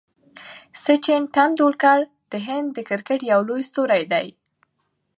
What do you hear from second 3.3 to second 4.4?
یو لوی ستوری دئ.